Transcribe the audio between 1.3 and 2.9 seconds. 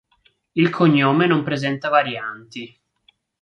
presenta varianti.